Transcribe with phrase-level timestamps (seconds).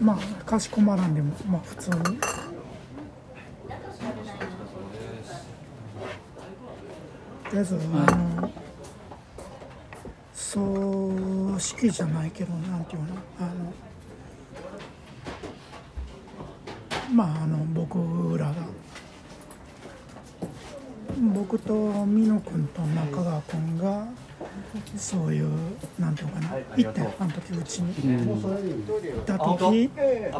[0.00, 1.96] まあかしこまらんでもまあ普通に。
[1.96, 2.00] と
[7.52, 7.78] りあえずあ
[8.16, 8.50] の
[10.32, 13.72] 葬式じゃないけどなんていうのあの
[17.12, 18.54] まああの僕らが。
[21.32, 24.06] 僕と美濃君と中川君が
[24.96, 25.48] そういう
[25.98, 26.48] なんていうのかな。
[26.76, 27.62] 行ってあの時う。
[27.62, 27.94] ちに。
[28.26, 29.90] 行った時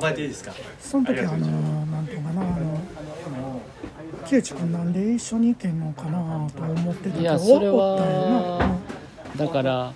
[0.01, 0.53] 暴れていいですか？
[0.81, 2.81] その時あのなんていうのかなあの
[4.27, 8.79] 木内君なんで一緒に行けんのかなと思ってたけどいやそれは
[9.39, 9.93] なだから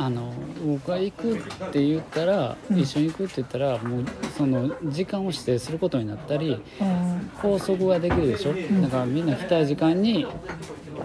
[0.00, 0.32] あの
[0.64, 2.78] 僕が行くって言ったら、うん。
[2.78, 4.04] 一緒に行くって言ったらもう
[4.36, 7.30] その時間を指定することになったりうん。
[7.42, 10.24] 拘束ができるでしょ、だからみんな来たい時間に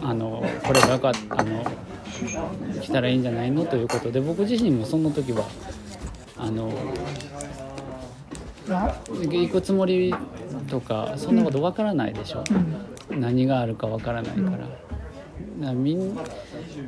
[0.06, 1.64] あのこれがかあの
[2.82, 3.66] 来たらいいんじゃないの？
[3.66, 5.46] ということで僕自身もその時は
[6.38, 6.72] あの
[8.70, 10.14] あ行くつもり
[10.70, 12.44] とかそんなことわからないでしょ、
[13.10, 13.22] うん。
[13.22, 14.52] 何があるかわからないか
[15.62, 16.18] ら,、みん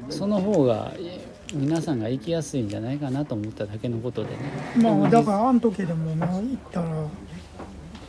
[0.10, 4.38] その方がい皆さんが行きやすいんじゃないかなと思っただけのことでね。
[4.78, 7.08] まあだからあの時でもな行ったら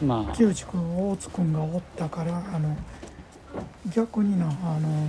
[0.03, 0.35] まあ。
[0.35, 2.77] 木内君大津君がおったからあの
[3.95, 5.09] 逆になあの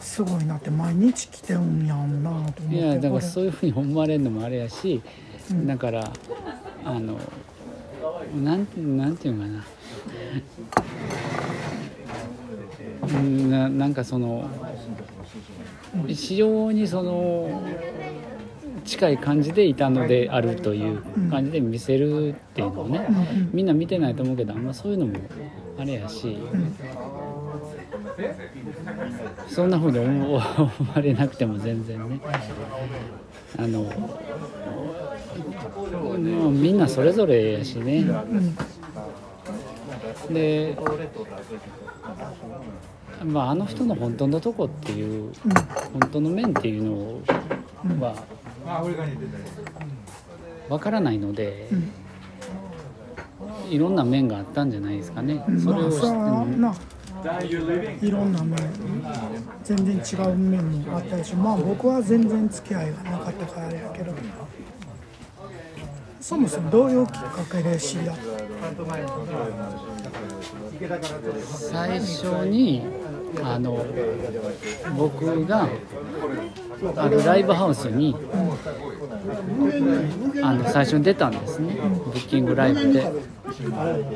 [0.00, 5.02] すごいなって毎日来てんやんなと思っていやだからそういうふうに思われるのもあれやし、
[5.50, 5.66] うん。
[5.66, 6.10] だから
[6.84, 7.18] あの
[8.42, 9.64] なんなんていうのかな。
[13.02, 14.48] うんななんかその
[16.06, 17.62] 非常にその
[18.84, 25.14] 近い感じでいたのであるという感じで見せるっていうのをね、うんみんな見てないと思うけどあんまそういうのも
[25.78, 26.38] あれやし、
[29.48, 30.40] そんなふうに思思
[30.94, 32.20] われなくても全然ね。
[33.58, 34.18] あのも
[36.48, 37.98] うみんなそれぞれやしね。
[37.98, 38.56] うん
[40.30, 40.76] で、
[43.24, 45.32] まあ、あの人の本当のとこっていう
[45.92, 47.20] 本当の面っていうの
[48.00, 48.14] は
[50.68, 51.90] わからないので、うん。
[53.70, 55.44] いろんな面があったんじゃないですかね。
[55.48, 56.06] うんそれを知って
[58.02, 58.56] いろんな面
[59.64, 60.00] 全然違
[60.30, 64.12] う面もあったでしょまあ僕は全然付き合いがなかったからあれやけど。
[66.20, 68.22] そもそもどういうきっかけで知り合った？
[71.46, 72.82] 最初に
[73.42, 73.84] あの
[74.96, 75.66] 僕が
[76.96, 78.14] あるライブハウスに
[80.42, 81.74] あの最初に出たんですね。
[81.74, 83.10] ブッキングライブで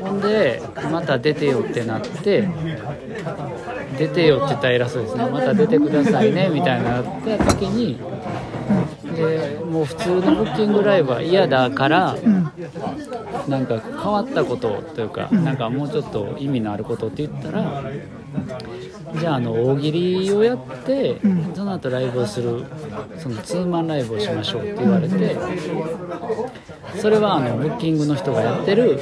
[0.02, 2.48] ほんでまた出てよってなって
[3.98, 5.26] 出てよって言ったら偉そうですね。
[5.26, 7.98] また出てくださいねみたいなって時に
[9.14, 12.16] でもう普通のブッキングライブは嫌だから
[13.46, 17.84] なんか変わったことというかなんかもうちょっと意味のあることって言ったら
[19.20, 21.20] じゃああの大喜利をやって
[21.54, 22.64] その後ライブをする
[23.18, 25.36] そのツーマンライブをしましょうって言われて
[27.00, 28.98] それはあのブッキングの人がやってる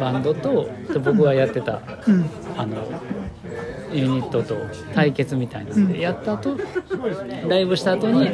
[0.00, 1.80] バンドとで僕がやってた
[2.56, 2.76] あの
[3.92, 4.56] ユニットと
[4.94, 6.56] 対決みたいなのでやった後
[7.48, 8.28] ライブした後に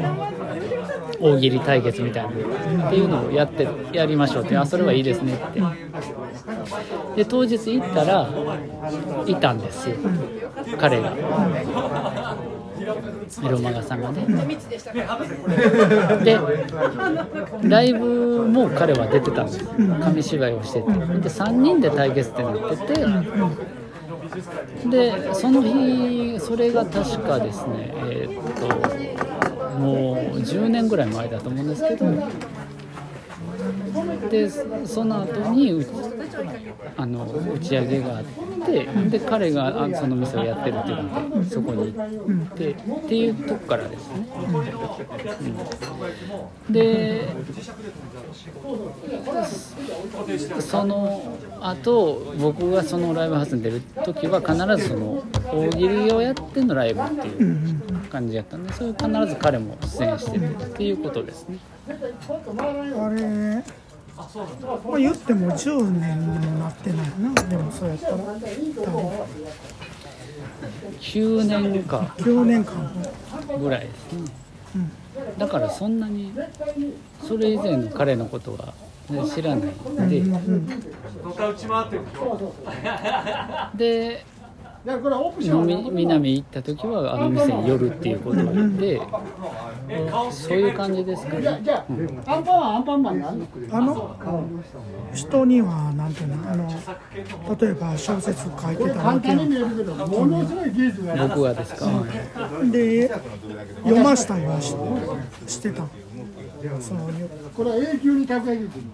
[1.21, 2.25] 大喜利対決みたい
[2.77, 5.61] なっていうのをやってやりましょうってあそれはいいですねって。
[7.17, 8.29] で当日行ったら
[9.27, 9.97] いたんですよ
[10.79, 11.13] 彼が
[13.43, 14.27] メロマガさんがね。
[16.25, 16.39] で
[17.63, 19.65] ライブも彼は出てたんです
[20.03, 20.91] 紙芝居をしてて。
[20.91, 23.07] で3人で対決ってなってて。
[24.91, 32.07] でその日それが確かですねえーっともう10年ぐらい前だと思うんですけど。
[34.31, 34.49] で
[34.87, 35.85] その後に
[36.97, 37.25] あの
[37.55, 38.50] 打ち上げがあって。
[38.67, 42.75] で彼がその店をやってるっていうのでそこに行ってっ
[43.09, 44.27] ていうとこからですね、
[46.69, 46.73] うん。
[46.73, 47.29] で
[50.61, 57.81] その後僕がそのライブハウスに出る時は必ずその大喜利をやってのライブっていう
[58.11, 61.59] 感じやったんでそれを必ず彼も出演しててっていうことですね。
[61.89, 61.93] あ
[63.09, 63.65] れ、
[64.85, 68.17] まあ、言っても10年にもなってないなでもそうやったら。
[68.17, 68.37] 多分
[71.01, 72.15] 9年か。
[72.19, 72.93] 9年間
[73.59, 74.31] ぐらいですね、
[75.39, 76.33] だからそんなに
[77.27, 78.75] それ以前の彼のことは
[79.09, 80.21] ね知らないんで、
[83.75, 84.25] で
[84.87, 88.37] 飲み南行った時はあの店に寄るっていうこと
[88.79, 89.01] で
[90.31, 91.61] そういう感じですかね。
[91.63, 91.85] じゃ
[92.27, 93.33] あ、アンパンはアンパンマンあ
[93.81, 94.17] の
[95.13, 96.51] 人にはなんていうの？
[96.51, 96.69] あの
[97.61, 100.47] 例えば小説書いてたわ簡単にけやん見えるけど、もの。
[100.47, 101.87] すごい技術が僕がですか、
[102.71, 104.75] で読ましたりはし
[105.47, 105.85] してた。
[106.81, 108.91] そういうこれは永久にたこ焼きっていうの？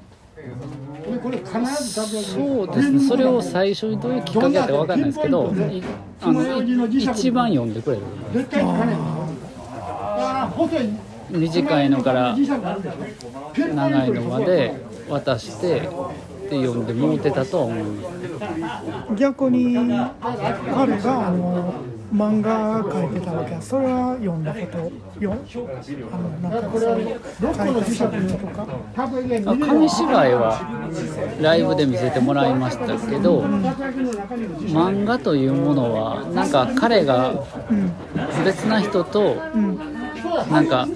[1.12, 1.50] でこれ必
[1.84, 2.30] ずたこ焼き。
[2.30, 3.00] そうですね。
[3.00, 5.82] それを最初にどういうきっかけだったか分かんないですけどい
[6.22, 8.02] あのい一番読んでくれる
[11.30, 14.74] 短いのから長いのまで
[15.08, 15.88] 渡して
[16.48, 19.14] で読んでもうてたとは思います。
[19.16, 19.86] 逆に彼
[20.98, 21.74] があの
[22.14, 23.60] 漫画書いてたわけや。
[23.60, 24.78] それは読んだこと
[25.20, 28.64] よあのなんかそういうとか。
[29.66, 30.60] 紙芝居は
[31.40, 37.42] ライブで見せてもらいましたけどたこ焼きの中にも磁石漫画というものはなんか彼が
[38.44, 39.36] 別な人と
[40.44, 40.86] なんか、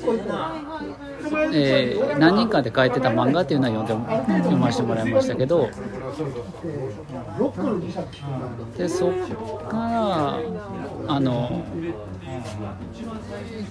[1.52, 5.68] えー何人かで書いてた漫画っていうのは読んで読ませてもらいましたけど。
[8.76, 9.14] でそっ
[9.68, 10.38] から
[11.08, 11.62] あの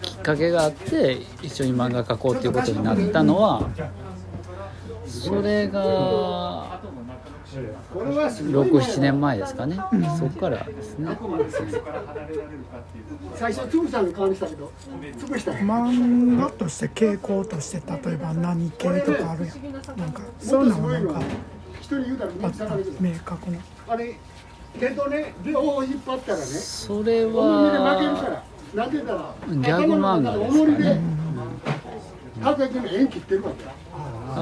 [0.01, 3.69] きっかけがあって一緒に漫画描こうっていうことになったのは
[5.05, 6.79] それが
[7.93, 9.77] 67年前ですかね、
[10.17, 11.17] そっからですね。
[13.35, 14.71] 最初つぶさんの顔にしたけど、
[15.17, 15.51] つぶした？
[15.51, 15.57] よ。
[15.59, 19.99] 漫画として傾向として例えば何系とかあるやん。
[19.99, 21.21] なんかそういうのもなんか。
[21.81, 22.51] 人に言うたらあっ
[22.99, 23.59] 明確な。
[23.87, 24.15] あれ
[24.79, 28.43] 手とね両方引っ張ったらねそれ重みで負けるかはら
[28.75, 30.59] なんて言ったらギャグ漫画ですかね。
[30.59, 30.83] 頭の中の重りで
[32.43, 33.73] たこ焼きの円切ってるわけや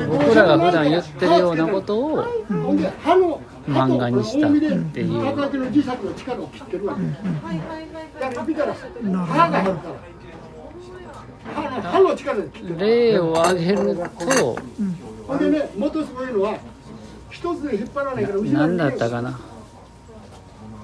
[0.09, 2.23] 僕らが普段言ってるようなことを
[3.67, 5.07] 漫画にしたっていう。
[12.77, 13.77] 例を挙げる
[14.29, 14.57] と
[18.53, 19.39] 何だったかな？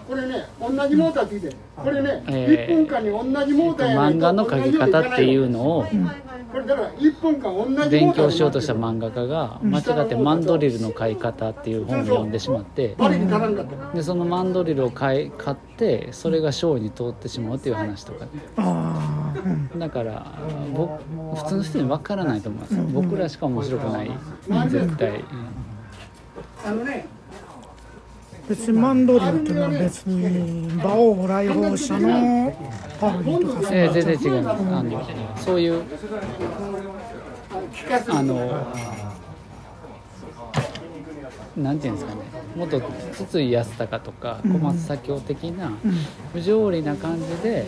[0.08, 1.56] これね、同じモーターついてる。
[1.76, 5.98] これね、えー1分間に同じモーターやないと漫画の描き方っていうのをこれ
[6.62, 12.96] だから1分間同じモーター勉強しようとしたで漫画家が間違ってマンドリルの描き方っていう本を読んでしまって
[13.94, 18.28] でそのマンドリルを買い買ってそれがショーに通ってしまうっていう話とか
[19.78, 20.38] だから
[20.76, 21.04] 僕
[21.36, 22.76] 普通の人に分からないと思います。
[22.94, 24.12] 僕らしか面白くない
[24.70, 25.24] 絶対、うん
[26.66, 27.06] あのね、
[28.50, 32.54] 別にマンドリルっていうのは別に馬王来訪者の
[33.00, 35.08] パロディとかそうえー全然違いますあの
[35.38, 35.84] そういう
[38.10, 38.68] あの
[41.58, 42.22] なんていうんですかね。
[42.56, 42.82] もっと
[43.14, 45.72] 筒井康隆とか小松左京的な
[46.34, 47.66] 不条理な感じで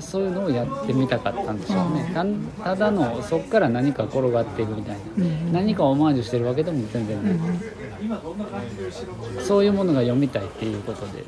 [0.00, 2.10] そういうのをやってみたかったんでしょうね。
[2.14, 2.24] た
[2.64, 5.26] ただのそこから何か転がっていくみたいな。
[5.52, 7.38] 何かオマージュしてるわけでも全然ない。
[9.40, 11.24] そういうものが読みたいっていうことで。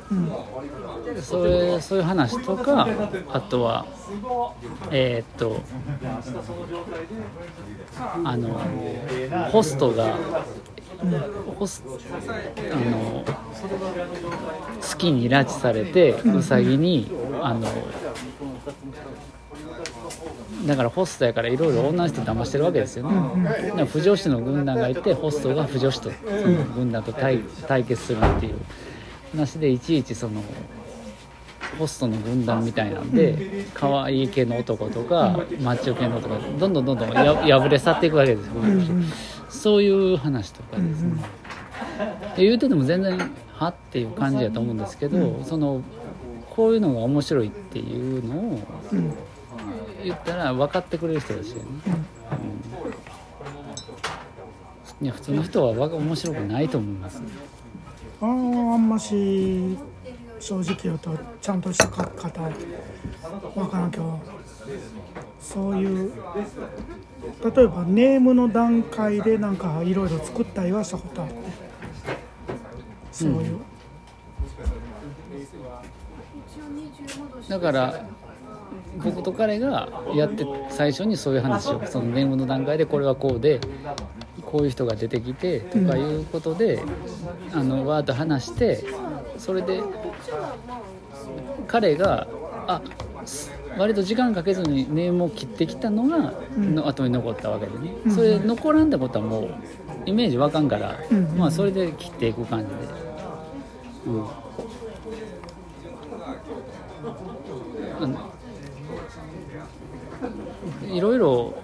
[1.21, 2.87] それそういう話とか
[3.31, 3.85] あとは
[4.91, 5.61] えーっと
[8.23, 8.59] あの
[9.51, 10.15] ホストが
[11.57, 11.83] ホス
[12.71, 13.23] あの
[14.81, 17.09] 好きに拉致されてウサギに
[17.41, 17.67] あの
[20.65, 23.43] だからホストやからいろいろ女の人騙してるわけですよね。
[23.43, 26.15] だから不女子の軍団がいてホストが不女子とそ
[26.47, 28.55] の軍団と対対決するっていう。
[29.33, 30.41] 話でいちいちその
[31.77, 38.53] ホストの軍団みたいなんで可愛い系の男とかマッチョ系の男がどんどんどんどんや破れ去っていくわけですよ。
[39.49, 41.21] そういう話とかですね。
[42.37, 43.19] で言うてても全然
[43.53, 45.81] はっていう感じやと思うんですけどその
[46.57, 48.59] こういうのが面白いっていうのを
[50.03, 51.51] 言ったら分かってくれる人です。
[51.51, 51.63] よね、
[55.01, 55.05] うん。
[55.05, 57.21] いや普通の人は面白くないと思います。
[58.19, 59.77] ああんまし
[60.39, 62.41] 正直言うとちゃんとした書き方
[63.55, 64.19] わからんけど
[65.39, 66.11] そういう
[67.55, 71.35] 例えばネームの段階でなんかいろいろ作ったりはしたことある。
[73.11, 73.59] そういう、
[77.49, 78.05] だから
[79.03, 83.59] 僕と彼がやって最初にそういう話をそのネームの段階でこれはこうで
[84.45, 86.81] こういう人が出てきてとかいうことで、
[87.53, 88.83] あのわーっと話して
[89.37, 89.81] それで
[91.67, 92.27] 彼が
[92.67, 92.81] あ
[93.25, 99.55] す割と時間かけずにネームを切ってきたのが、の後に残ったわけでね、それ残らんってことはもう
[100.05, 100.97] イメージわかんから、
[101.37, 102.71] まあそれで切っていく感じで。
[104.07, 104.25] うん
[107.03, 107.86] あの
[110.89, 111.57] いろいろ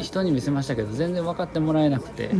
[0.00, 2.30] 人に見せましたけど全然分かってもらえなくて、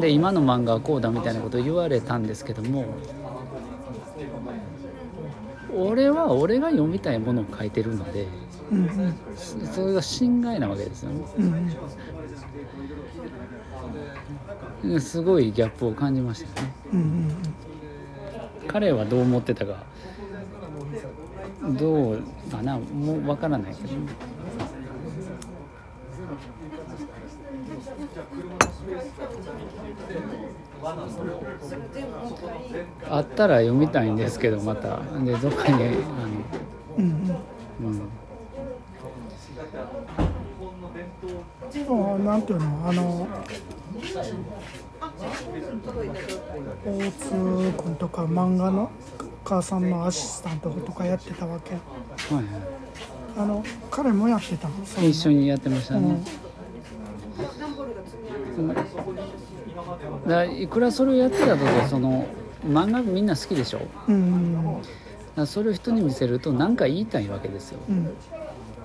[0.00, 2.86] で今の漫画はこうだみたいなことを言われたんですけども
[5.76, 8.28] 俺は俺が読みたいものを書いてるので
[8.70, 9.14] うんうん。
[9.36, 11.24] それが心外なわけですよね。
[14.84, 16.74] うんすごいギャップを感じましたね。
[16.92, 17.36] うんうん。
[18.68, 19.84] 彼はどう思ってたか
[21.72, 22.78] どうかな？
[22.78, 23.94] もう分からないけど。
[23.94, 24.12] ね
[33.10, 34.98] あったら読みたいんですけどまた。
[35.24, 35.92] でどっかにあの
[36.98, 37.10] うんうん
[37.80, 38.02] うん。
[42.14, 42.88] あなんていうの？
[42.88, 43.26] あの
[46.84, 48.90] 大津君とか漫画の？
[49.44, 51.74] 母さんのアシスタントとかやってたわけ。
[51.74, 52.42] はいは
[53.36, 54.68] あの彼もやってた？
[55.02, 56.22] 一緒にやってましたね、
[58.64, 58.84] だか
[60.26, 62.26] らいくらそれをやってたとてその
[62.64, 63.80] 漫画みんな好きでしょ？
[64.06, 64.80] うん。
[65.34, 67.80] らそれを人に見せると何か言いたいわけですよ。
[67.88, 68.14] うん。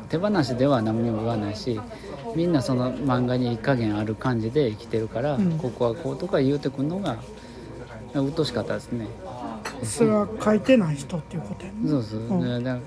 [0.09, 1.79] 手放しでは何にも言わないし
[2.35, 5.59] みんなその漫画に一加減ある感じで生きてるから、うん。
[5.59, 7.17] ここはこうとか言うてくるのが
[8.15, 9.07] 鬱陶しかったですね
[9.83, 11.89] それは書いてない人っていうことやね。
[11.89, 12.21] そうそう、
[12.59, 12.81] んだか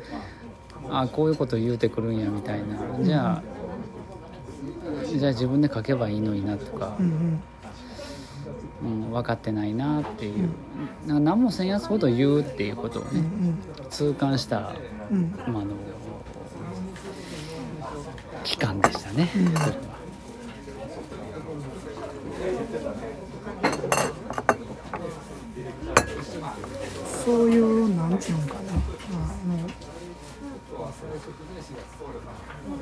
[0.88, 3.04] らあこういうこと言うてくるんやみたいな。
[3.04, 3.42] じゃあ、
[5.06, 6.96] じゃあ自分で書けばいいのになとか。
[6.98, 7.40] う、ん
[8.82, 10.48] うん、分かってないなっていう、
[11.06, 13.58] なんか何もせんやつほど言うっていうことをね、うん
[13.90, 14.72] 痛感した、
[15.10, 15.74] うんうんまあ、あの
[18.42, 19.92] 期間でしたね、それは。
[27.24, 28.72] そういうなんていうのかな。
[28.72, 28.74] あ
[32.68, 32.76] の